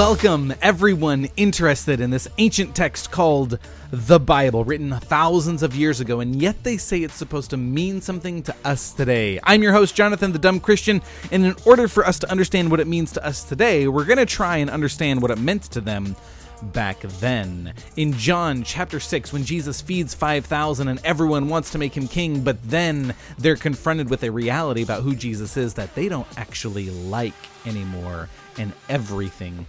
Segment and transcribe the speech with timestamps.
[0.00, 3.58] Welcome, everyone interested in this ancient text called
[3.90, 8.00] the Bible, written thousands of years ago, and yet they say it's supposed to mean
[8.00, 9.38] something to us today.
[9.42, 12.80] I'm your host, Jonathan the Dumb Christian, and in order for us to understand what
[12.80, 15.82] it means to us today, we're going to try and understand what it meant to
[15.82, 16.16] them
[16.62, 17.74] back then.
[17.98, 22.40] In John chapter 6, when Jesus feeds 5,000 and everyone wants to make him king,
[22.40, 26.88] but then they're confronted with a reality about who Jesus is that they don't actually
[26.88, 27.34] like
[27.66, 29.66] anymore, and everything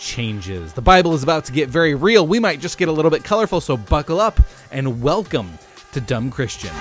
[0.00, 0.72] changes.
[0.72, 2.26] The Bible is about to get very real.
[2.26, 4.40] We might just get a little bit colorful, so buckle up
[4.72, 5.58] and welcome
[5.92, 6.72] to Dumb Christian.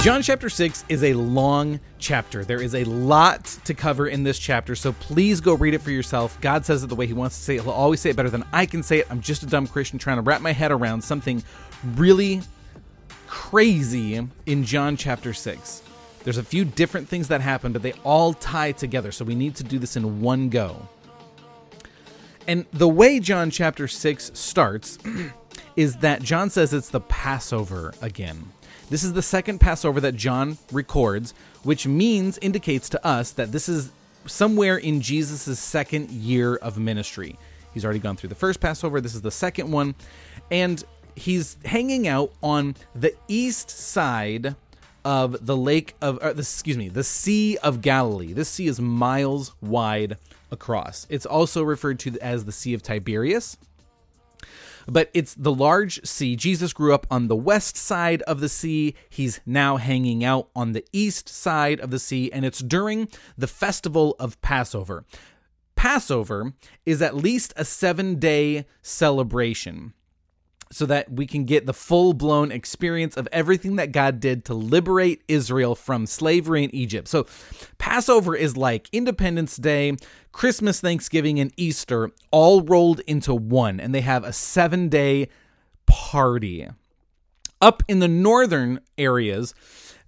[0.00, 2.44] John chapter 6 is a long chapter.
[2.44, 5.90] There is a lot to cover in this chapter, so please go read it for
[5.90, 6.40] yourself.
[6.40, 7.62] God says it the way He wants to say it.
[7.62, 9.06] He'll always say it better than I can say it.
[9.10, 11.42] I'm just a dumb Christian trying to wrap my head around something
[11.96, 12.42] really
[13.28, 15.82] crazy in John chapter 6.
[16.24, 19.54] There's a few different things that happen, but they all tie together, so we need
[19.56, 20.88] to do this in one go.
[22.46, 24.98] And the way John chapter 6 starts
[25.76, 28.50] is that John says it's the Passover again.
[28.90, 33.68] This is the second Passover that John records, which means, indicates to us that this
[33.68, 33.90] is
[34.26, 37.38] somewhere in Jesus' second year of ministry.
[37.74, 39.94] He's already gone through the first Passover, this is the second one.
[40.50, 40.82] And
[41.18, 44.56] he's hanging out on the east side
[45.04, 48.32] of the lake of uh, excuse me the sea of galilee.
[48.32, 50.16] This sea is miles wide
[50.50, 51.06] across.
[51.10, 53.58] It's also referred to as the sea of tiberias.
[54.90, 56.34] But it's the large sea.
[56.34, 58.94] Jesus grew up on the west side of the sea.
[59.10, 63.46] He's now hanging out on the east side of the sea and it's during the
[63.46, 65.04] festival of passover.
[65.76, 66.54] Passover
[66.86, 69.92] is at least a seven day celebration
[70.70, 74.54] so that we can get the full blown experience of everything that God did to
[74.54, 77.08] liberate Israel from slavery in Egypt.
[77.08, 77.26] So,
[77.78, 79.96] Passover is like Independence Day,
[80.32, 85.28] Christmas, Thanksgiving, and Easter all rolled into one, and they have a seven day
[85.86, 86.68] party.
[87.60, 89.54] Up in the northern areas,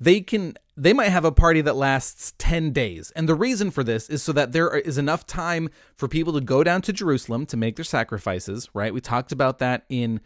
[0.00, 3.10] they can they might have a party that lasts 10 days.
[3.14, 6.40] And the reason for this is so that there is enough time for people to
[6.40, 8.94] go down to Jerusalem to make their sacrifices, right?
[8.94, 10.20] We talked about that in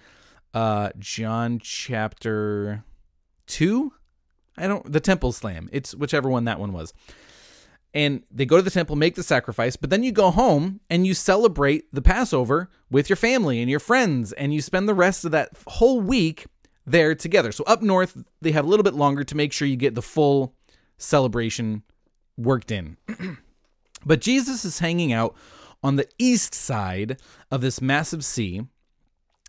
[0.55, 2.85] uh John chapter
[3.49, 3.93] 2.
[4.57, 5.69] I don't the temple slam.
[5.73, 6.95] It's whichever one that one was.
[7.93, 11.07] And they go to the temple, make the sacrifice, but then you go home and
[11.07, 15.25] you celebrate the Passover with your family and your friends and you spend the rest
[15.25, 16.47] of that whole week
[16.85, 17.53] there together.
[17.53, 20.03] So up north, they have a little bit longer to make sure you get the
[20.03, 20.55] full
[20.99, 21.85] celebration
[22.37, 22.97] worked in.
[24.05, 25.37] but Jesus is hanging out
[25.83, 28.63] on the east side of this massive sea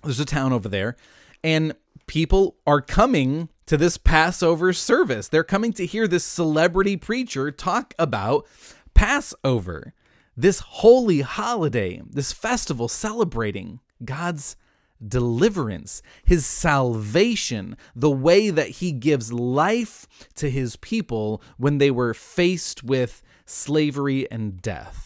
[0.05, 0.95] there's a town over there,
[1.43, 1.75] and
[2.07, 5.27] people are coming to this Passover service.
[5.27, 8.47] They're coming to hear this celebrity preacher talk about
[8.93, 9.93] Passover,
[10.37, 14.55] this holy holiday, this festival celebrating God's
[15.05, 22.13] deliverance, his salvation, the way that he gives life to his people when they were
[22.13, 25.04] faced with slavery and death.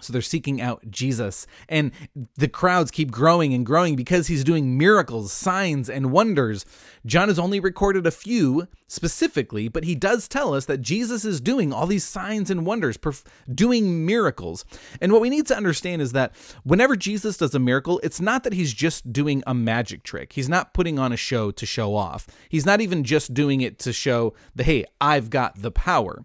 [0.00, 1.46] So they're seeking out Jesus.
[1.68, 1.92] And
[2.36, 6.64] the crowds keep growing and growing because he's doing miracles, signs, and wonders.
[7.04, 11.40] John has only recorded a few specifically, but he does tell us that Jesus is
[11.40, 14.64] doing all these signs and wonders, perf- doing miracles.
[15.00, 18.44] And what we need to understand is that whenever Jesus does a miracle, it's not
[18.44, 20.32] that he's just doing a magic trick.
[20.32, 22.26] He's not putting on a show to show off.
[22.48, 26.24] He's not even just doing it to show the, hey, I've got the power.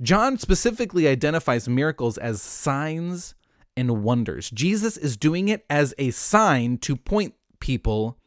[0.00, 3.34] John specifically identifies miracles as signs
[3.76, 4.50] and wonders.
[4.50, 8.18] Jesus is doing it as a sign to point people,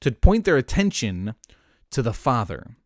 [0.00, 1.34] to point their attention
[1.90, 2.76] to the Father.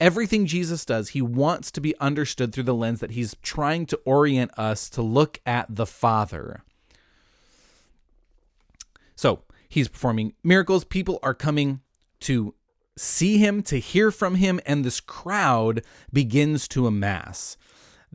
[0.00, 4.00] Everything Jesus does, he wants to be understood through the lens that he's trying to
[4.04, 6.64] orient us to look at the Father.
[9.14, 10.84] So he's performing miracles.
[10.84, 11.80] People are coming
[12.20, 12.54] to
[12.96, 17.56] see him, to hear from him, and this crowd begins to amass.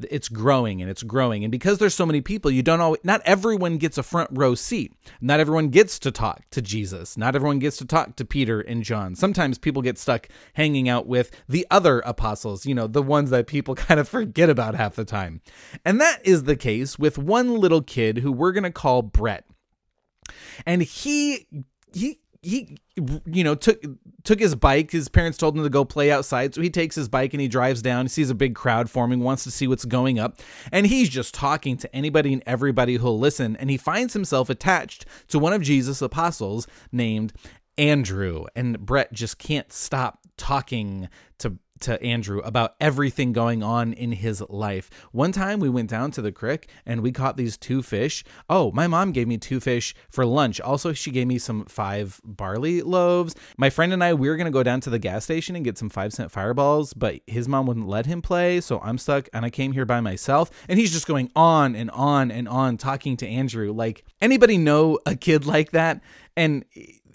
[0.10, 1.44] It's growing and it's growing.
[1.44, 4.54] And because there's so many people you don't always not everyone gets a front row
[4.54, 4.94] seat.
[5.22, 7.18] Not everyone gets to talk to jesus.
[7.18, 9.16] Not everyone gets to talk to peter and john.
[9.16, 13.48] Sometimes people get stuck hanging out with the other apostles you know the ones that
[13.48, 15.42] people kind of forget about half the time.
[15.84, 19.46] And that is the case with one little kid who we're going to call brett.
[20.66, 21.48] And he
[21.94, 22.78] he he
[23.26, 23.84] you know took
[24.24, 24.92] took his bike.
[24.92, 26.56] His parents told him to go play outside.
[26.56, 28.06] So he takes his bike and he drives down.
[28.06, 30.40] He sees a big crowd forming wants to see what's going up.
[30.72, 33.58] And he's just talking to anybody and everybody who'll listen.
[33.58, 37.34] And he finds himself attached to one of jesus apostles named
[37.78, 38.46] andrew.
[38.56, 41.10] And brett just can't stop talking
[41.40, 44.90] to to Andrew about everything going on in his life.
[45.12, 48.24] One time we went down to the creek and we caught these two fish.
[48.50, 50.62] Oh, my mom gave me two fish for lunch.
[50.62, 53.36] Also, she gave me some five barley loaves.
[53.58, 55.66] My friend and I, we were going to go down to the gas station and
[55.66, 58.62] get some five cent fireballs, but his mom wouldn't let him play.
[58.62, 60.50] So I'm stuck and I came here by myself.
[60.68, 63.72] And he's just going on and on and on talking to Andrew.
[63.72, 66.02] Like, anybody know a kid like that?
[66.36, 66.66] And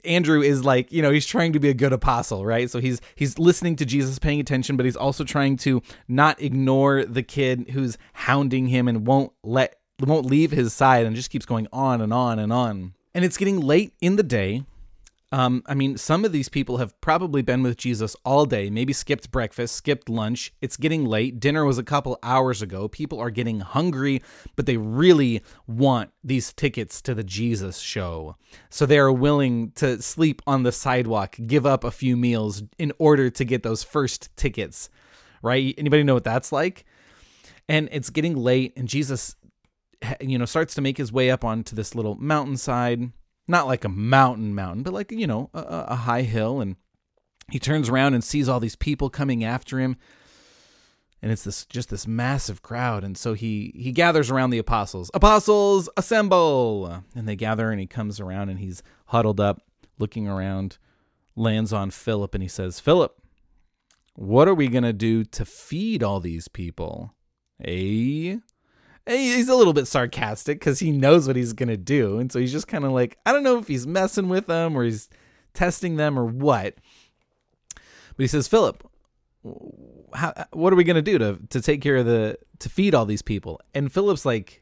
[0.04, 2.70] Andrew is like, you know, he's trying to be a good apostle, right?
[2.70, 7.04] So he's he's listening to Jesus, paying attention, but he's also trying to not ignore
[7.04, 11.46] the kid who's hounding him and won't let won't leave his side and just keeps
[11.46, 12.94] going on and on and on.
[13.14, 14.64] And it's getting late in the day.
[15.32, 18.92] Um, I mean, some of these people have probably been with Jesus all day, maybe
[18.92, 20.52] skipped breakfast, skipped lunch.
[20.60, 21.40] It's getting late.
[21.40, 22.86] Dinner was a couple hours ago.
[22.86, 24.22] People are getting hungry,
[24.56, 28.36] but they really want these tickets to the Jesus show.
[28.68, 32.92] So they are willing to sleep on the sidewalk, give up a few meals in
[32.98, 34.90] order to get those first tickets,
[35.40, 35.74] right?
[35.78, 36.84] Anybody know what that's like?
[37.70, 39.34] And it's getting late, and Jesus,
[40.20, 43.12] you know, starts to make his way up onto this little mountainside
[43.48, 46.60] not like a mountain mountain, but like, you know, a, a high hill.
[46.60, 46.76] And
[47.50, 49.96] he turns around and sees all these people coming after him.
[51.20, 53.04] And it's this just this massive crowd.
[53.04, 55.10] And so he he gathers around the apostles.
[55.14, 57.04] Apostles, assemble!
[57.14, 59.62] And they gather and he comes around and he's huddled up,
[59.98, 60.78] looking around,
[61.36, 63.16] lands on Philip, and he says, Philip,
[64.14, 67.14] what are we gonna do to feed all these people?
[67.64, 68.38] Eh?
[69.06, 72.52] He's a little bit sarcastic because he knows what he's gonna do, and so he's
[72.52, 75.08] just kind of like, I don't know if he's messing with them or he's
[75.54, 76.74] testing them or what.
[77.74, 78.88] But he says, Philip,
[80.14, 83.06] how, what are we gonna do to to take care of the to feed all
[83.06, 83.60] these people?
[83.74, 84.61] And Philip's like,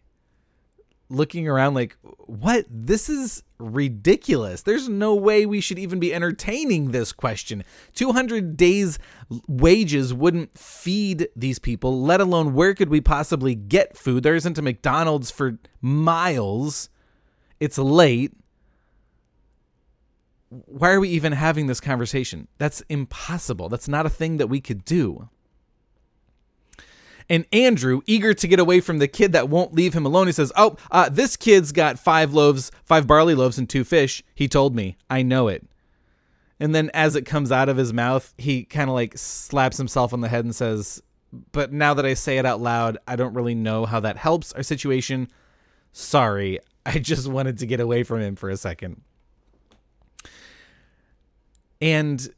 [1.11, 2.65] looking around like, what?
[2.71, 4.63] This is ridiculous.
[4.63, 7.65] There's no way we should even be entertaining this question.
[7.95, 8.99] 200 days'
[9.47, 14.23] wages wouldn't feed these people, let alone where could we possibly get food?
[14.23, 16.89] There isn't a McDonald's for miles.
[17.59, 18.33] It's late.
[20.49, 22.49] Why are we even having this conversation?
[22.59, 23.69] That's impossible.
[23.69, 25.29] That's not a thing that we could do.
[27.31, 30.33] And Andrew, eager to get away from the kid that won't leave him alone, he
[30.33, 34.25] says, Oh, uh, this kid's got five loaves, five barley loaves, and two fish.
[34.35, 34.99] He told me.
[35.09, 35.65] I know it.
[36.59, 40.13] And then as it comes out of his mouth, he kind of like slaps himself
[40.13, 41.01] on the head and says,
[41.53, 44.53] But now that I say it out loud, I don't really know how that helps
[44.55, 45.29] our situation.
[45.93, 46.59] Sorry.
[46.85, 49.03] I just wanted to get away from him for a second.
[51.81, 52.29] And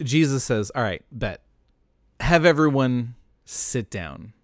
[0.00, 1.42] Jesus says, All right, bet.
[2.20, 3.16] Have everyone
[3.48, 4.34] sit down.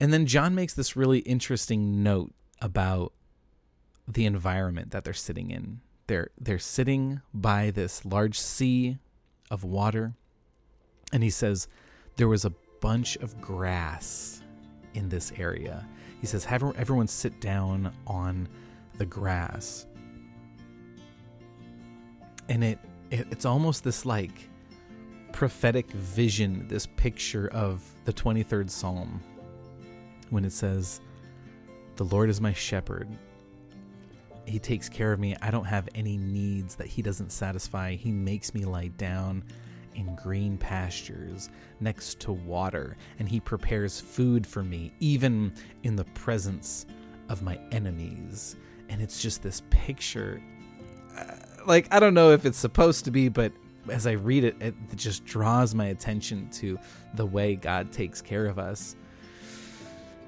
[0.00, 3.12] And then John makes this really interesting note about
[4.08, 5.80] the environment that they're sitting in.
[6.08, 8.98] They're they're sitting by this large sea
[9.50, 10.14] of water.
[11.12, 11.68] And he says
[12.16, 14.42] there was a bunch of grass
[14.94, 15.86] in this area.
[16.20, 18.48] He says have everyone sit down on
[18.98, 19.86] the grass.
[22.48, 22.78] And it,
[23.12, 24.50] it it's almost this like
[25.36, 29.20] prophetic vision, this picture of the 23rd Psalm
[30.30, 31.02] when it says,
[31.96, 33.06] The Lord is my shepherd.
[34.46, 35.36] He takes care of me.
[35.42, 37.96] I don't have any needs that He doesn't satisfy.
[37.96, 39.44] He makes me lie down
[39.94, 46.06] in green pastures next to water, and He prepares food for me, even in the
[46.14, 46.86] presence
[47.28, 48.56] of my enemies.
[48.88, 50.42] And it's just this picture.
[51.14, 51.34] Uh,
[51.66, 53.52] like, I don't know if it's supposed to be, but
[53.90, 56.78] as I read it, it just draws my attention to
[57.14, 58.96] the way God takes care of us.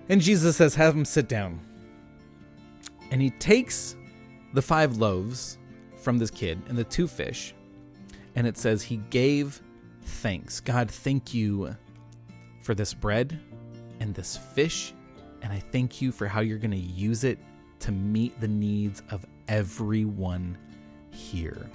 [0.08, 1.60] And Jesus says, Have him sit down.
[3.10, 3.96] And he takes
[4.54, 5.58] the five loaves
[5.96, 7.54] from this kid and the two fish,
[8.34, 9.60] and it says, He gave
[10.02, 10.60] thanks.
[10.60, 11.74] God, thank you
[12.62, 13.38] for this bread
[14.00, 14.94] and this fish,
[15.42, 17.38] and I thank you for how you're going to use it
[17.80, 20.56] to meet the needs of everyone
[21.10, 21.70] here.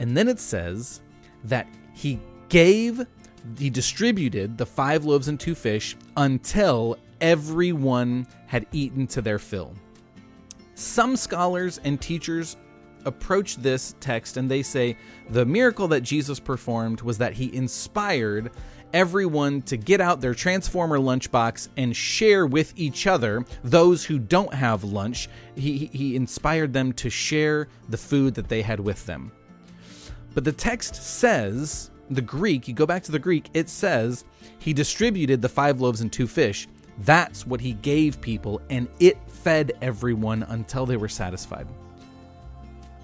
[0.00, 1.02] And then it says
[1.44, 3.06] that he gave,
[3.56, 9.74] he distributed the five loaves and two fish until everyone had eaten to their fill.
[10.74, 12.56] Some scholars and teachers
[13.04, 14.96] approach this text and they say
[15.30, 18.50] the miracle that Jesus performed was that he inspired
[18.92, 24.52] everyone to get out their Transformer lunchbox and share with each other those who don't
[24.52, 25.28] have lunch.
[25.54, 29.32] He, he inspired them to share the food that they had with them.
[30.34, 34.24] But the text says, the Greek, you go back to the Greek, it says,
[34.58, 36.68] he distributed the five loaves and two fish.
[36.98, 41.66] That's what he gave people, and it fed everyone until they were satisfied.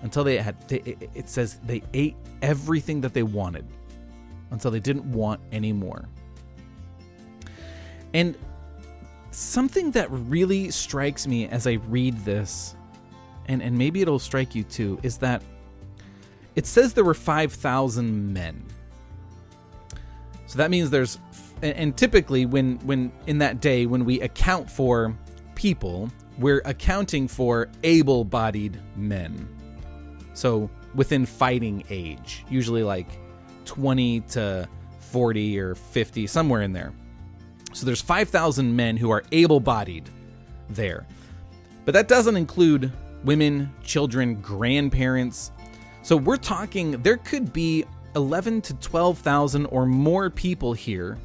[0.02, 3.64] Until they had, it says they ate everything that they wanted.
[4.50, 6.08] until they didn't want any more.
[8.14, 8.36] And
[9.30, 12.74] something that really strikes me as I read this,
[13.46, 15.42] and, and maybe it'll strike you too, is that
[16.56, 18.64] it says there were 5,000 men.
[20.46, 21.18] So that means there's
[21.62, 25.16] and typically when when in that day when we account for
[25.54, 29.48] people, we're accounting for able-bodied men.
[30.34, 33.08] So within fighting age, usually like
[33.64, 34.68] 20 to
[35.00, 36.92] 40 or 50, somewhere in there.
[37.72, 40.08] So there's 5,000 men who are able-bodied
[40.70, 41.06] there.
[41.84, 42.92] But that doesn't include
[43.24, 45.52] women, children, grandparents.
[46.06, 47.84] So we're talking there could be
[48.14, 51.18] 11 to 12,000 or more people here.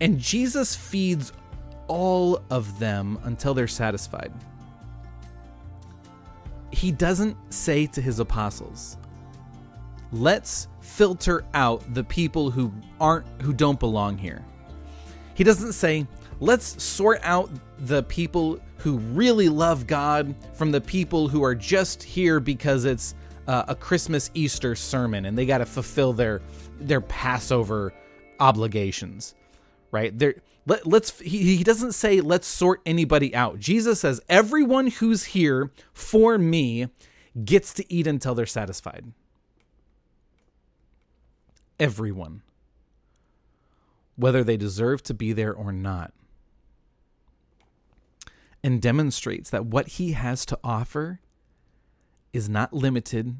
[0.00, 1.32] And Jesus feeds
[1.86, 4.32] all of them until they're satisfied.
[6.72, 8.96] He doesn't say to his apostles,
[10.10, 14.44] "Let's filter out the people who aren't who don't belong here."
[15.34, 16.08] He doesn't say,
[16.40, 22.02] "Let's sort out the people who really love God from the people who are just
[22.02, 23.14] here because it's
[23.46, 26.40] uh, a Christmas Easter sermon and they got to fulfill their
[26.80, 27.92] their Passover
[28.40, 29.34] obligations,
[29.90, 30.12] right?
[30.66, 33.58] Let, us he, he doesn't say let's sort anybody out.
[33.58, 36.88] Jesus says everyone who's here for me
[37.44, 39.12] gets to eat until they're satisfied.
[41.78, 42.42] Everyone.
[44.16, 46.12] Whether they deserve to be there or not.
[48.64, 51.20] And demonstrates that what he has to offer
[52.32, 53.36] is not limited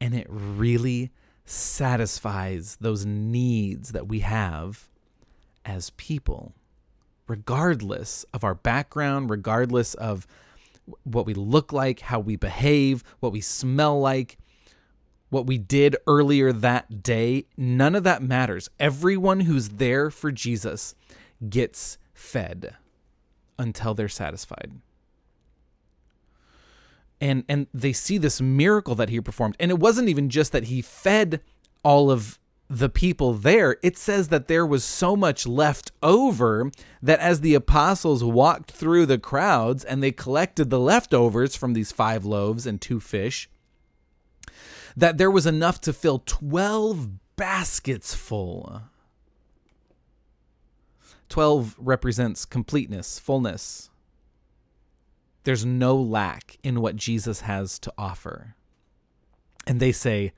[0.00, 1.10] and it really
[1.44, 4.88] satisfies those needs that we have
[5.64, 6.54] as people,
[7.26, 10.28] regardless of our background, regardless of
[11.02, 14.38] what we look like, how we behave, what we smell like,
[15.28, 17.46] what we did earlier that day.
[17.56, 18.70] None of that matters.
[18.78, 20.94] Everyone who's there for Jesus
[21.48, 22.76] gets fed
[23.60, 24.72] until they're satisfied.
[27.20, 29.56] And and they see this miracle that he performed.
[29.60, 31.42] And it wasn't even just that he fed
[31.84, 32.38] all of
[32.68, 33.76] the people there.
[33.82, 36.70] It says that there was so much left over
[37.02, 41.92] that as the apostles walked through the crowds and they collected the leftovers from these
[41.92, 43.50] five loaves and two fish
[44.96, 48.82] that there was enough to fill 12 baskets full
[51.30, 53.90] 12 represents completeness fullness
[55.44, 58.54] there's no lack in what Jesus has to offer.
[59.66, 60.32] And they say,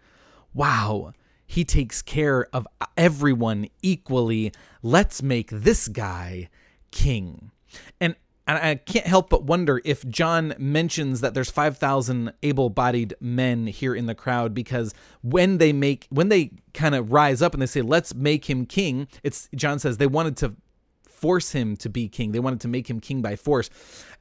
[0.54, 1.12] wow,
[1.46, 4.52] he takes care of everyone equally.
[4.82, 6.48] Let's make this guy
[6.90, 7.50] king.
[8.00, 13.68] And and I can't help but wonder if John mentions that there's 5,000 able-bodied men
[13.68, 17.62] here in the crowd because when they make when they kind of rise up and
[17.62, 20.56] they say let's make him king, it's John says they wanted to
[21.22, 22.32] force him to be king.
[22.32, 23.70] They wanted to make him king by force,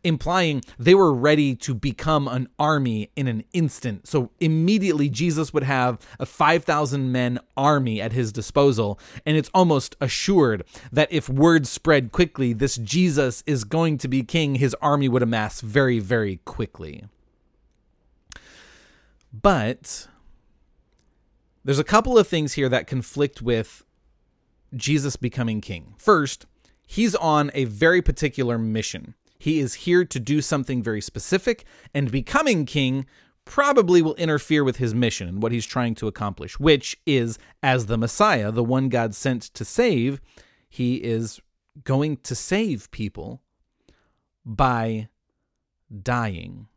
[0.04, 4.08] implying they were ready to become an army in an instant.
[4.08, 9.00] So immediately Jesus would have a 5,000 men army at his disposal.
[9.26, 14.22] And it's almost assured that if word spread quickly, this Jesus is going to be
[14.22, 17.06] king, his army would amass very, very quickly.
[19.34, 20.08] But
[21.66, 23.84] there's a couple of things here that conflict with
[24.76, 25.96] Jesus becoming king.
[25.98, 26.46] First,
[26.92, 29.16] he's on a very particular mission.
[29.40, 33.06] He is here to do something very specific, and becoming king
[33.46, 37.86] probably will interfere with his mission and what he's trying to accomplish, which is, as
[37.86, 40.20] the Messiah, the one God sent to save,
[40.70, 41.40] he is
[41.86, 43.42] going to save people
[44.46, 45.08] by
[46.04, 46.68] dying.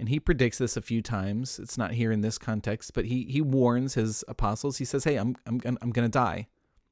[0.00, 1.60] And he predicts this a few times.
[1.60, 4.78] It's not here in this context, but he he warns his apostles.
[4.78, 6.48] He says, "Hey, I'm I'm I'm going to die.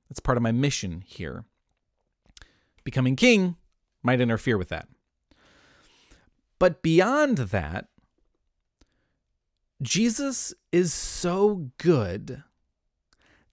[0.08, 1.44] That's part of my mission here."
[2.88, 3.54] Becoming king
[4.02, 4.88] might interfere with that.
[6.58, 7.88] But beyond that,
[9.82, 12.44] Jesus is so good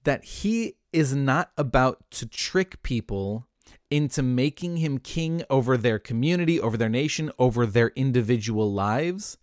[0.06, 3.46] that he is not about to trick people
[3.92, 9.38] into making him king over their community, over their nation, over their individual lives,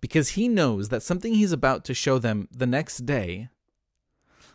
[0.00, 3.50] because he knows that something he's about to show them the next day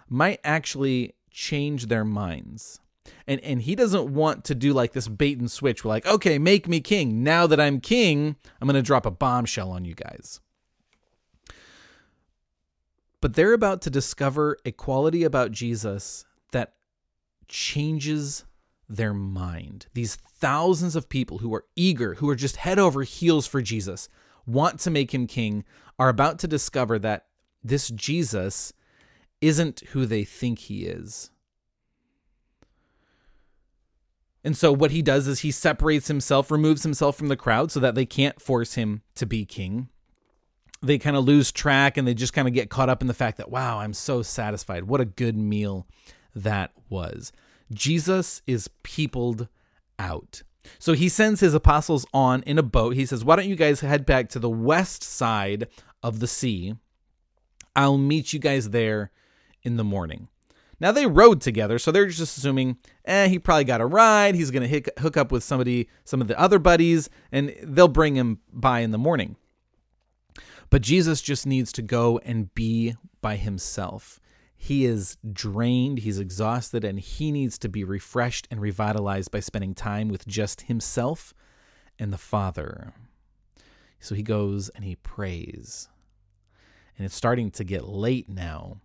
[0.08, 2.80] might actually change their minds
[3.28, 5.84] and and he doesn't want to do like this bait and switch.
[5.84, 7.24] We're like, okay, make me king.
[7.24, 10.40] Now that I'm king, I'm gonna drop a bombshell on you guys.
[13.22, 16.74] But they're about to discover a quality about Jesus that
[17.48, 18.46] changes
[18.88, 19.88] their mind.
[19.94, 24.10] These thousands of people who are eager, who are just head over heels for Jesus,
[24.48, 25.66] want to make him king,
[26.00, 27.26] are about to discover that
[27.64, 28.74] this Jesus
[29.42, 31.30] isn't who they think he is.
[34.44, 37.80] And so what he does is he separates himself, removes himself from the crowd so
[37.82, 39.90] that they can't force him to be king.
[40.82, 43.14] They kind of lose track and they just kind of get caught up in the
[43.14, 44.86] fact that, wow, I'm so satisfied.
[44.86, 45.88] What a good meal
[46.34, 47.34] that was.
[47.74, 49.50] Jesus is peopled
[49.98, 50.44] out.
[50.78, 52.96] So he sends his apostles on in a boat.
[52.96, 55.68] He says, Why don't you guys head back to the west side
[56.04, 56.76] of the sea?
[57.76, 59.12] I'll meet you guys there
[59.64, 60.28] in the morning.
[60.80, 64.36] Now they rode together, so they're just assuming, eh, he probably got a ride.
[64.36, 68.16] He's going to hook up with somebody, some of the other buddies, and they'll bring
[68.16, 69.36] him by in the morning.
[70.70, 74.20] But Jesus just needs to go and be by himself.
[74.56, 79.74] He is drained, he's exhausted, and he needs to be refreshed and revitalized by spending
[79.74, 81.34] time with just himself
[81.98, 82.94] and the Father.
[84.00, 85.90] So he goes and he prays.
[86.98, 88.82] And it's starting to get late now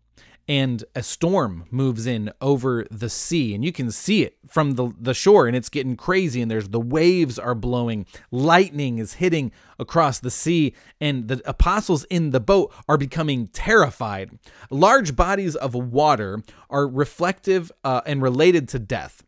[0.49, 4.93] and a storm moves in over the sea and you can see it from the,
[5.01, 9.51] the shore and it's getting crazy and there's the waves are blowing lightning is hitting
[9.79, 14.39] across the sea and the apostles in the boat are becoming terrified.
[14.71, 19.25] Large bodies of water are reflective uh, and related to death.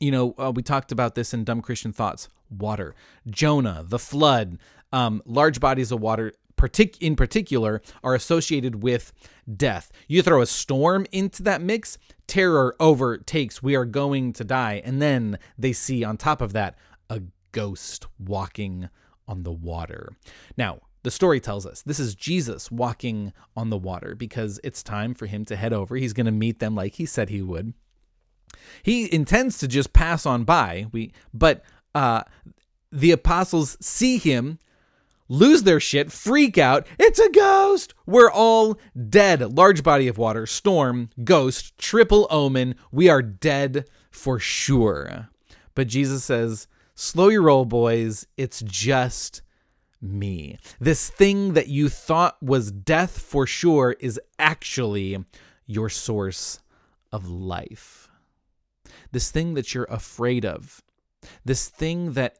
[0.00, 2.28] You know uh, we talked about this in dumb christian thoughts.
[2.50, 2.94] Water.
[3.28, 4.58] Jonah the flood.
[4.92, 6.32] Um, large bodies of water
[6.68, 9.12] partic- in particular are associated with
[9.56, 9.90] death.
[10.08, 14.82] You throw a storm into that mix, terror overtakes, we are going to die.
[14.84, 16.76] And then they see on top of that
[17.10, 18.88] a ghost walking
[19.28, 20.10] on the water.
[20.56, 25.12] Now, the story tells us this is Jesus walking on the water because it's time
[25.12, 25.96] for him to head over.
[25.96, 27.74] He's going to meet them like he said he would.
[28.82, 30.86] He intends to just pass on by.
[30.92, 31.62] We but
[31.94, 32.22] uh
[32.90, 34.58] the apostles see him
[35.34, 36.86] lose their shit, freak out.
[36.98, 37.94] It's a ghost.
[38.06, 39.56] We're all dead.
[39.56, 42.76] Large body of water, storm, ghost, triple omen.
[42.92, 45.28] We are dead for sure.
[45.74, 48.26] But Jesus says, Slow your roll, boys.
[48.36, 49.42] It's just
[50.00, 50.58] me.
[50.78, 55.24] This thing that you thought was death for sure is actually
[55.66, 56.60] your source
[57.10, 58.08] of life.
[59.10, 60.82] This thing that you're afraid of,
[61.44, 62.38] this thing that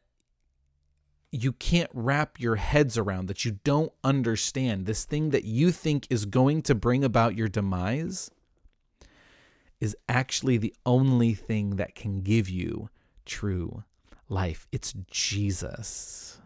[1.34, 6.06] you can't wrap your heads around, that you don't understand, this thing that you think
[6.08, 8.30] is going to bring about your demise,
[9.80, 12.88] is actually the only thing that can give you
[13.26, 13.82] true
[14.28, 14.68] life.
[14.70, 16.38] It's Jesus.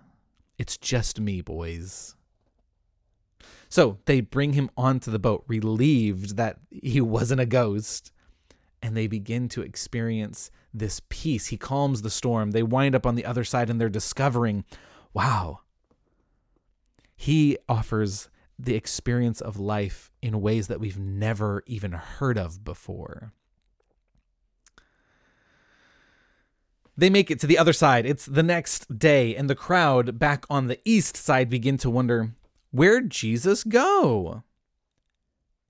[0.57, 2.16] It's just me, boys.
[3.68, 8.11] So they bring him onto the boat, relieved that he wasn't a ghost,
[8.83, 11.47] and they begin to experience this peace.
[11.47, 12.51] He calms the storm.
[12.53, 14.64] They wind up on the other side and they're discovering
[15.14, 15.61] wow,
[17.17, 23.33] he offers the experience of life in ways that we've never even heard of before.
[26.97, 28.07] They make it to the other side.
[28.07, 32.33] It's the next day, and the crowd back on the east side begin to wonder
[32.73, 34.43] where'd Jesus go?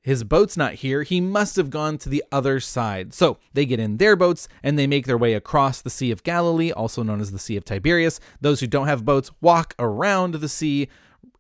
[0.09, 1.03] His boat's not here.
[1.03, 3.13] He must have gone to the other side.
[3.13, 6.23] So they get in their boats and they make their way across the Sea of
[6.23, 8.19] Galilee, also known as the Sea of Tiberias.
[8.41, 10.89] Those who don't have boats walk around the sea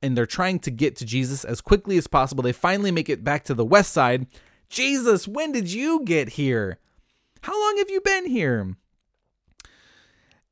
[0.02, 2.42] and they're trying to get to Jesus as quickly as possible.
[2.42, 4.26] They finally make it back to the west side.
[4.68, 6.78] Jesus, when did you get here?
[7.40, 8.76] How long have you been here?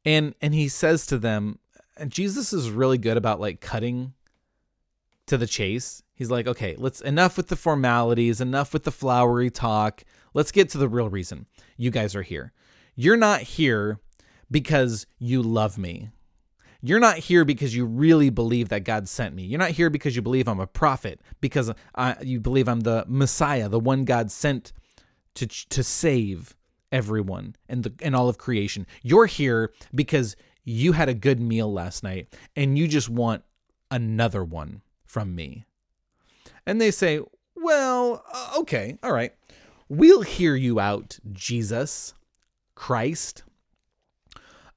[0.06, 1.58] And and he says to them,
[1.98, 4.14] and Jesus is really good about like cutting
[5.26, 6.02] to the chase.
[6.16, 10.02] He's like, okay, let's enough with the formalities, enough with the flowery talk.
[10.34, 12.52] Let's get to the real reason you guys are here.
[12.94, 14.00] You're not here
[14.50, 16.08] because you love me.
[16.80, 19.42] You're not here because you really believe that God sent me.
[19.42, 23.04] You're not here because you believe I'm a prophet, because I, you believe I'm the
[23.06, 24.72] Messiah, the one God sent
[25.34, 26.56] to to save
[26.90, 28.86] everyone and the and all of creation.
[29.02, 33.42] You're here because you had a good meal last night and you just want
[33.90, 35.65] another one from me.
[36.66, 37.20] And they say,
[37.54, 39.32] Well, uh, okay, all right.
[39.88, 42.12] We'll hear you out, Jesus,
[42.74, 43.44] Christ.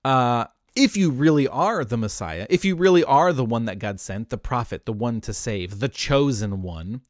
[0.05, 3.99] Uh, if you really are the Messiah, if you really are the one that God
[3.99, 7.01] sent, the prophet, the one to save, the chosen one,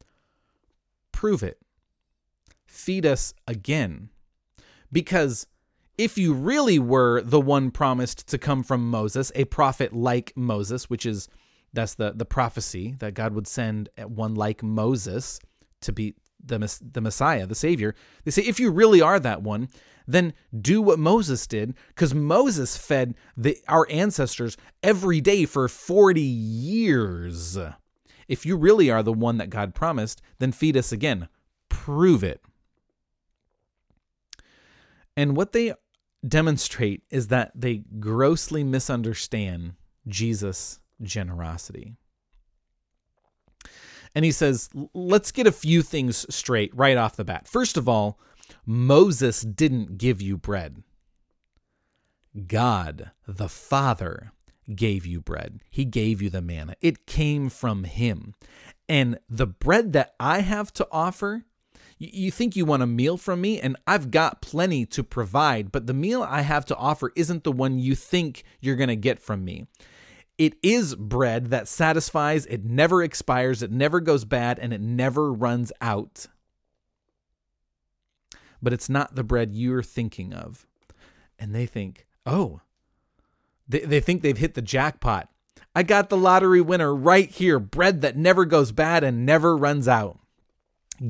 [1.12, 1.58] prove it.
[2.66, 4.08] Feed us again.
[4.90, 5.46] Because
[5.98, 10.88] if you really were the one promised to come from Moses, a prophet like Moses,
[10.88, 11.28] which is
[11.72, 15.40] that's the the prophecy that God would send eh, one like Moses
[15.82, 16.58] to be the
[16.92, 17.94] the Messiah, the Savior.
[18.24, 19.68] They say if you really are that one,
[20.06, 26.20] then do what Moses did, because Moses fed the our ancestors every day for forty
[26.20, 27.58] years.
[28.26, 31.28] If you really are the one that God promised, then feed us again.
[31.68, 32.42] prove it.
[35.16, 35.74] And what they
[36.26, 39.74] demonstrate is that they grossly misunderstand
[40.06, 41.96] Jesus' generosity.
[44.14, 47.46] And he says, let's get a few things straight right off the bat.
[47.46, 48.18] First of all,
[48.66, 50.82] Moses didn't give you bread.
[52.46, 54.32] God, the Father,
[54.74, 55.60] gave you bread.
[55.70, 56.74] He gave you the manna.
[56.80, 58.34] It came from Him.
[58.88, 61.44] And the bread that I have to offer,
[61.98, 65.86] you think you want a meal from me, and I've got plenty to provide, but
[65.86, 69.20] the meal I have to offer isn't the one you think you're going to get
[69.20, 69.66] from me.
[70.40, 75.30] It is bread that satisfies, it never expires, it never goes bad, and it never
[75.30, 76.28] runs out.
[78.62, 80.66] But it's not the bread you're thinking of.
[81.38, 82.62] And they think, oh,
[83.68, 85.28] they, they think they've hit the jackpot.
[85.74, 89.86] I got the lottery winner right here bread that never goes bad and never runs
[89.86, 90.20] out.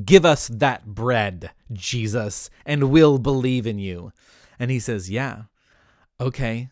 [0.03, 4.11] Give us that bread, Jesus, and we'll believe in you.
[4.59, 5.43] And he says, Yeah,
[6.19, 6.69] okay.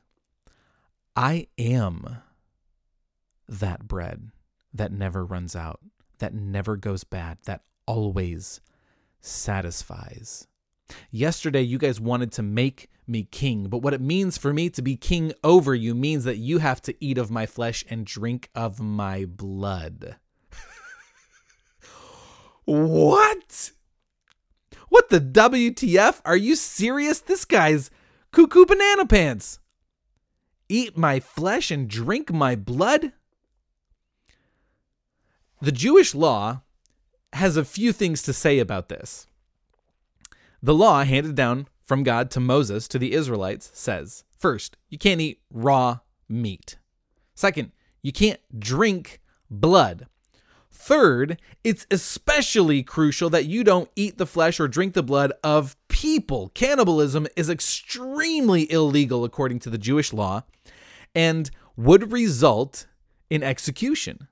[1.16, 2.18] I am
[3.50, 4.32] that bread
[4.74, 5.80] that never runs out,
[6.20, 8.62] that never goes bad, that always
[9.20, 10.48] satisfies.
[11.12, 14.82] Yesterday, you guys wanted to make me king, but what it means for me to
[14.82, 18.50] be king over you means that you have to eat of my flesh and drink
[18.56, 20.18] of my blood.
[22.66, 23.72] what?
[24.90, 26.22] What the WTF?
[26.26, 27.20] Are you serious?
[27.20, 27.90] This guy's
[28.32, 29.60] cuckoo banana pants.
[30.68, 33.14] Eat my flesh and drink my blood?
[35.62, 36.62] The Jewish law
[37.34, 39.28] has a few things to say about this.
[40.64, 45.20] The law handed down from God to Moses to the Israelites says first, you can't
[45.20, 46.78] eat raw meat.
[47.36, 49.20] Second, you can't drink
[49.50, 50.08] blood.
[50.72, 55.76] Third, it's especially crucial that you don't eat the flesh or drink the blood of
[55.90, 56.52] people.
[56.54, 60.44] Cannibalism is extremely illegal according to the Jewish law
[61.14, 62.88] and would result
[63.30, 64.29] in execution.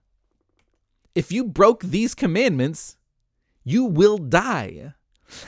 [1.18, 2.96] If you broke these commandments,
[3.64, 4.94] you will die.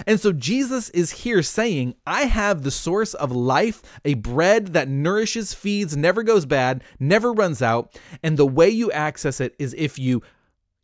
[0.07, 4.89] And so Jesus is here saying, I have the source of life, a bread that
[4.89, 7.95] nourishes, feeds, never goes bad, never runs out.
[8.23, 10.23] And the way you access it is if you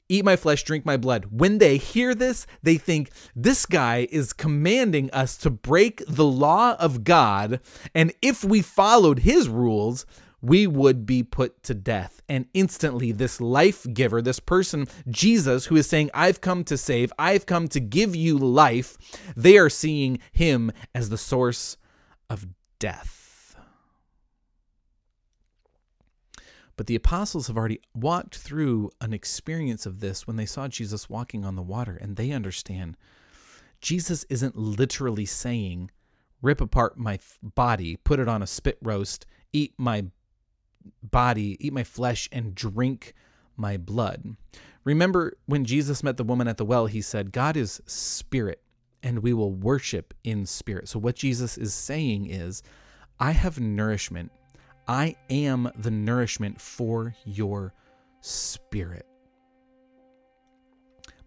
[0.08, 1.26] eat my flesh, drink my blood.
[1.32, 6.76] When they hear this, they think this guy is commanding us to break the law
[6.78, 7.60] of God.
[7.95, 10.06] And if we followed his rules,
[10.45, 12.21] we would be put to death.
[12.29, 17.12] And instantly, this life giver, this person, Jesus, who is saying, I've come to save,
[17.17, 18.97] I've come to give you life,
[19.36, 21.77] they are seeing him as the source
[22.29, 22.45] of
[22.79, 23.55] death.
[26.77, 31.10] But the apostles have already walked through an experience of this when they saw Jesus
[31.10, 32.97] walking on the water, and they understand
[33.81, 35.91] Jesus isn't literally saying,
[36.41, 40.05] rip apart my body, put it on a spit roast, eat my
[41.15, 43.13] body, eat my flesh, and drink
[43.56, 44.36] my blood.
[44.84, 48.62] Remember when Jesus met the woman at the well, he said, God is spirit,
[49.01, 50.89] and we will worship in spirit.
[50.89, 52.63] So, what Jesus is saying is,
[53.17, 54.30] I have nourishment.
[54.89, 57.73] I am the nourishment for your
[58.19, 59.06] spirit.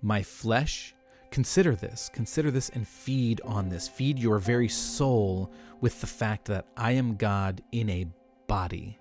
[0.02, 0.94] My flesh,
[1.30, 3.88] consider this, consider this and feed on this.
[3.88, 8.06] Feed your very soul with the fact that I am God in a
[8.48, 8.98] body.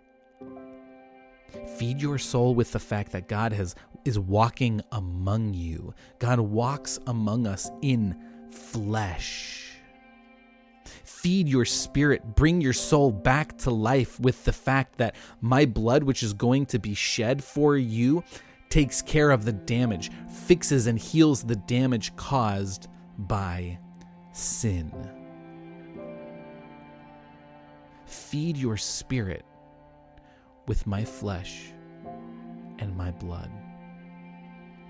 [1.65, 5.93] Feed your soul with the fact that God has is walking among you.
[6.20, 8.15] God walks among us in
[8.52, 9.74] flesh.
[11.04, 16.04] Feed your spirit, bring your soul back to life with the fact that my blood,
[16.04, 18.24] which is going to be shed for you,
[18.70, 23.78] takes care of the damage, fixes and heals the damage caused by
[24.32, 24.91] sin.
[28.06, 29.43] Feed your spirit
[30.67, 31.73] with my flesh
[32.80, 33.49] and my blood.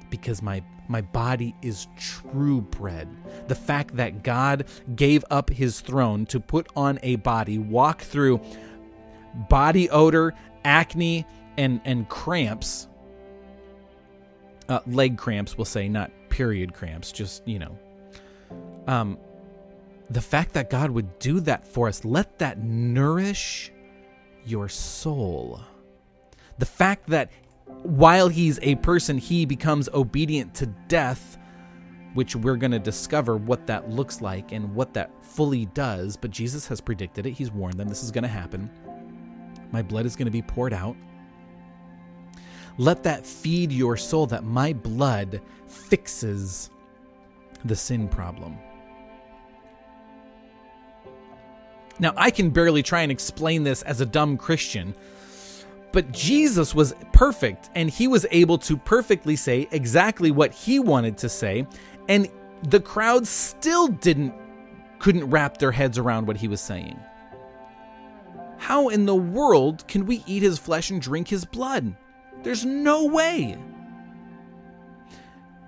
[0.10, 3.08] Because my, my body is true bread.
[3.48, 8.42] The fact that God gave up his throne to put on a body, walk through
[9.50, 10.34] body odor,
[10.66, 11.26] acne,
[11.58, 12.88] and, and cramps,
[14.70, 17.78] uh, leg cramps, we'll say, not period cramps, just, you know.
[18.88, 19.18] Um,
[20.10, 23.72] the fact that God would do that for us, let that nourish
[24.50, 25.62] your soul.
[26.58, 27.32] The fact that
[27.84, 31.38] while he's a person, he becomes obedient to death,
[32.14, 36.18] which we're going to discover what that looks like and what that fully does.
[36.18, 38.70] But Jesus has predicted it, he's warned them this is going to happen.
[39.72, 40.96] My blood is going to be poured out.
[42.78, 46.70] Let that feed your soul that my blood fixes
[47.66, 48.58] the sin problem.
[52.00, 54.94] Now, I can barely try and explain this as a dumb Christian,
[55.92, 61.18] but Jesus was perfect and he was able to perfectly say exactly what he wanted
[61.20, 61.66] to say,
[62.08, 62.30] and
[62.64, 64.34] the crowd still didn't
[65.00, 67.00] couldn't wrap their heads around what he was saying.
[68.58, 71.96] How in the world can we eat his flesh and drink his blood?
[72.42, 73.58] There's no way.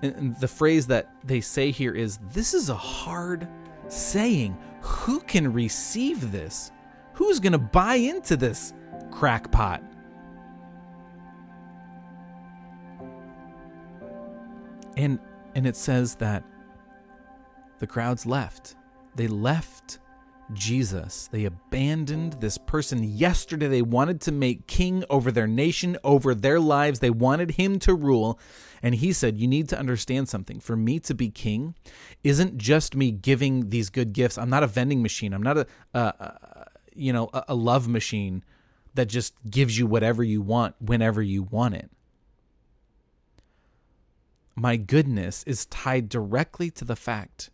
[0.02, 3.48] And the phrase that they say here is this is a hard
[3.88, 4.58] saying.
[4.82, 6.72] Who can receive this?
[7.14, 8.74] Who's going to buy into this
[9.12, 9.84] crackpot?
[14.98, 15.20] And
[15.56, 16.44] and it says that
[17.80, 18.76] the crowds left.
[19.16, 20.00] They left
[20.54, 21.28] Jesus.
[21.32, 26.60] They abandoned this person yesterday they wanted to make king over their nation, over their
[26.60, 27.00] lives.
[27.00, 28.40] They wanted him to rule.
[28.82, 30.60] And he said, You need to understand something.
[30.60, 31.76] For me to be king
[32.24, 34.38] isn't just me giving these good gifts.
[34.38, 35.34] I'm not a vending machine.
[35.34, 38.44] I'm not a, you know, a, a love machine
[38.94, 41.90] that just gives you whatever you want whenever you want it.
[44.56, 47.50] My goodness is tied directly to the fact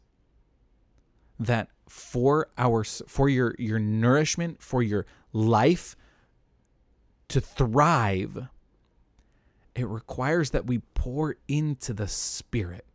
[1.39, 5.95] that for our for your your nourishment for your life
[7.27, 8.47] to thrive
[9.75, 12.85] it requires that we pour into the spirit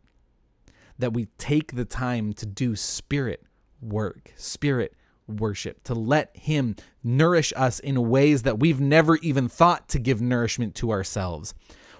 [1.01, 3.43] that we take the time to do spirit
[3.81, 4.93] work spirit
[5.39, 10.21] worship to let him nourish us in ways that we've never even thought to give
[10.21, 11.53] nourishment to ourselves.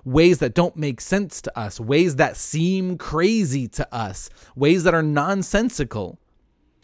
[0.04, 4.96] Ways that don't make sense to us ways that seem crazy to us ways that
[4.96, 6.18] are nonsensical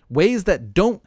[0.10, 1.02] ways that don't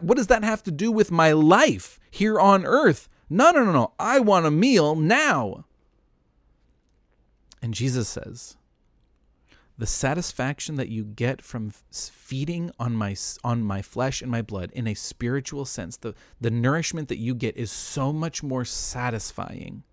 [0.00, 3.08] what does that have to do with my life here on earth?
[3.28, 3.92] No no no no.
[3.98, 5.64] I want a meal now.
[7.60, 8.57] And jesus says
[9.78, 14.70] the satisfaction that you get from feeding on my on my flesh and my blood
[14.72, 19.84] in a spiritual sense the the nourishment that you get is so much more satisfying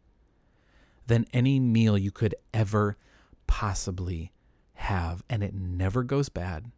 [1.07, 2.97] than any meal you could ever
[3.47, 4.31] possibly
[4.73, 6.71] have and it never goes bad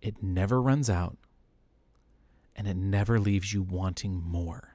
[0.00, 1.16] it never runs out,
[2.54, 4.74] and it never leaves you wanting more.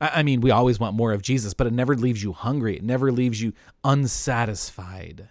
[0.00, 2.76] I mean, we always want more of Jesus, but it never leaves you hungry.
[2.76, 5.28] It never leaves you unsatisfied.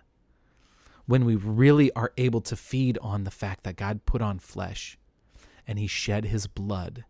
[1.05, 4.97] When we really are able to feed on the fact that God put on flesh
[5.67, 7.03] and he shed his blood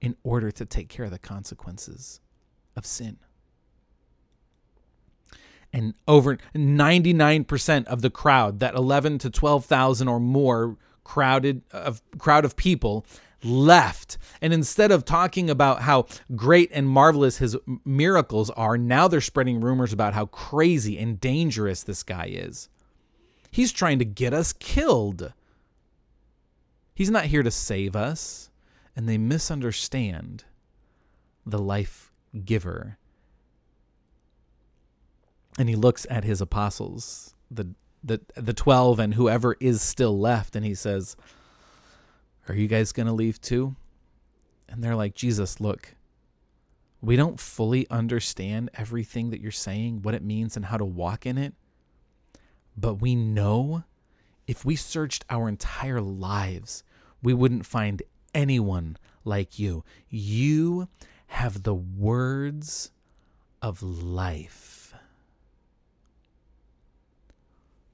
[0.00, 2.20] in order to take care of the consequences
[2.76, 3.18] of sin.
[5.72, 12.44] And over 99% of the crowd, that 11 to 12,000 or more crowded of crowd
[12.44, 13.04] of people
[13.42, 19.20] left and instead of talking about how great and marvelous his miracles are now they're
[19.20, 22.68] spreading rumors about how crazy and dangerous this guy is
[23.52, 25.32] he's trying to get us killed.
[26.94, 28.50] He's not here to save us.
[28.96, 30.44] And they misunderstand
[31.46, 32.12] the life
[32.44, 32.98] giver.
[35.58, 37.68] And he looks at his apostles the
[38.02, 41.16] the the 12 and whoever is still left and he says
[42.48, 43.76] are you guys going to leave too?
[44.68, 45.94] And they're like Jesus look
[47.02, 51.26] we don't fully understand everything that you're saying what it means and how to walk
[51.26, 51.52] in it
[52.76, 53.84] but we know
[54.46, 56.82] if we searched our entire lives
[57.22, 58.02] we wouldn't find
[58.34, 60.88] anyone like you you
[61.26, 62.90] have the words
[63.60, 64.72] of life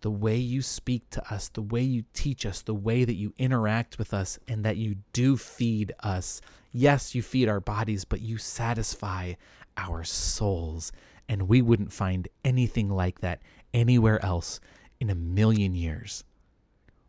[0.01, 3.33] the way you speak to us, the way you teach us, the way that you
[3.39, 6.41] interact with us, and that you do feed us.
[6.73, 9.35] Yes, you feed our bodies, but you satisfy
[9.77, 10.93] our souls.
[11.29, 13.41] And we wouldn't find anything like that
[13.73, 14.61] anywhere else
[15.01, 16.25] in a million years.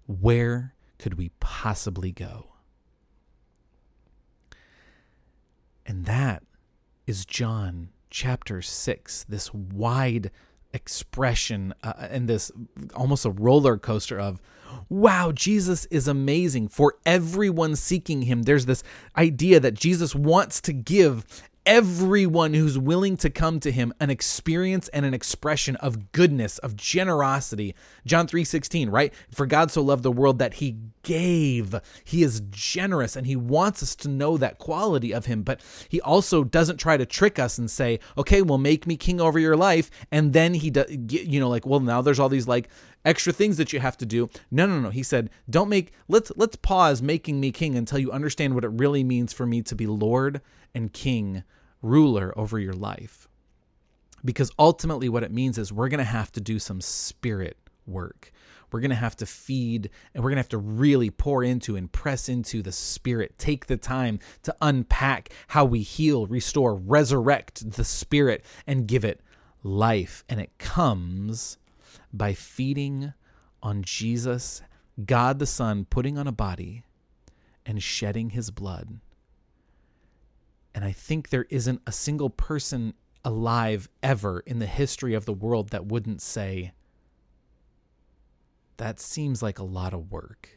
[0.05, 2.47] Where could we possibly go?
[5.85, 6.43] And that
[7.07, 10.31] is John chapter 6, this wide
[10.73, 12.51] expression uh, and this
[12.93, 14.39] almost a roller coaster of
[14.87, 18.83] wow jesus is amazing for everyone seeking him there's this
[19.17, 21.25] idea that jesus wants to give
[21.65, 26.75] everyone who's willing to come to him an experience and an expression of goodness of
[26.75, 27.75] generosity.
[28.05, 29.13] John 3:16 right?
[29.31, 31.75] For god so loved the world that he gave.
[32.03, 35.43] He is generous and he wants us to know that quality of him.
[35.43, 39.21] But he also doesn't try to trick us and say okay well make me king
[39.21, 39.91] over your life.
[40.11, 42.69] And then he does you know like well now there's all these like
[43.05, 44.29] extra things that you have to do.
[44.49, 44.89] No no no.
[44.89, 48.69] He said don't make let's let's pause making me king until you understand what it
[48.69, 50.41] really means for me to be lord
[50.73, 51.43] and king
[51.81, 53.27] ruler over your life.
[54.23, 58.31] Because ultimately, what it means is we're going to have to do some spirit work.
[58.71, 61.75] we're going to have to feed and we're going to have to really pour into
[61.75, 63.37] and press into the Spirit.
[63.37, 69.21] Take the time to unpack how we heal, restore, resurrect the Spirit, and give it
[69.63, 70.23] life.
[70.29, 71.57] And it comes
[72.13, 73.13] by feeding
[73.61, 74.61] on Jesus,
[75.05, 76.83] God the Son, putting on a body
[77.65, 78.99] and shedding his blood.
[80.73, 82.93] And I think there isn't a single person
[83.25, 86.71] alive ever in the history of the world that wouldn't say,
[88.77, 90.49] that seems like a lot of work.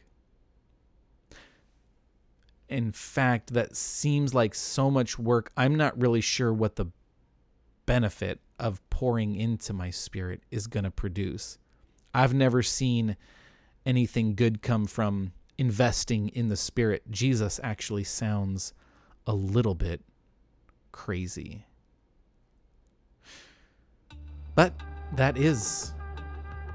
[2.69, 5.51] In fact, that seems like so much work.
[5.57, 6.85] I'm not really sure what the
[7.85, 11.57] benefit of pouring into my spirit is going to produce.
[12.13, 13.17] I've never seen
[13.85, 17.03] anything good come from investing in the spirit.
[17.11, 18.73] Jesus actually sounds
[19.27, 20.01] a little bit
[20.91, 21.65] crazy.
[24.55, 24.73] But
[25.15, 25.93] that is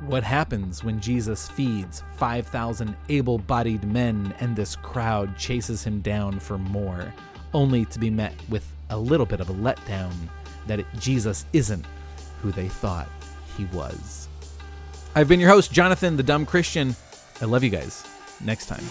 [0.06, 6.38] what happens when Jesus feeds 5,000 able bodied men and this crowd chases him down
[6.38, 7.12] for more,
[7.52, 10.12] only to be met with a little bit of a letdown
[10.66, 11.84] that it, Jesus isn't
[12.42, 13.08] who they thought
[13.56, 14.28] he was.
[15.14, 16.94] I've been your host, Jonathan the Dumb Christian.
[17.40, 18.06] I love you guys.
[18.40, 18.84] Next time.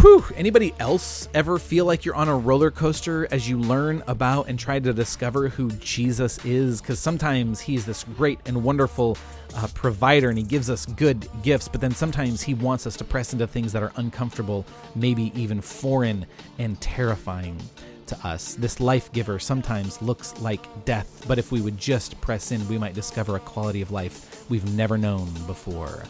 [0.00, 0.24] Whew.
[0.36, 4.56] Anybody else ever feel like you're on a roller coaster as you learn about and
[4.56, 6.80] try to discover who Jesus is?
[6.80, 9.18] Because sometimes he's this great and wonderful
[9.56, 13.02] uh, provider and he gives us good gifts, but then sometimes he wants us to
[13.02, 16.24] press into things that are uncomfortable, maybe even foreign
[16.58, 17.60] and terrifying
[18.06, 18.54] to us.
[18.54, 22.78] This life giver sometimes looks like death, but if we would just press in, we
[22.78, 26.04] might discover a quality of life we've never known before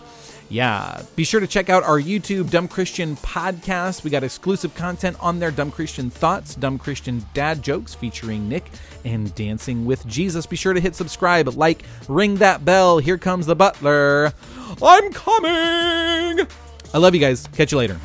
[0.49, 4.03] yeah, be sure to check out our YouTube Dumb Christian podcast.
[4.03, 8.71] We got exclusive content on there Dumb Christian Thoughts, Dumb Christian Dad Jokes featuring Nick,
[9.05, 10.47] and Dancing with Jesus.
[10.47, 12.99] Be sure to hit subscribe, like, ring that bell.
[12.99, 14.33] Here comes the butler.
[14.83, 16.47] I'm coming.
[16.95, 17.47] I love you guys.
[17.49, 17.99] Catch you later.